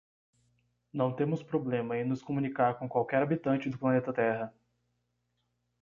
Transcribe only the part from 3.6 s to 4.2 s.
do planeta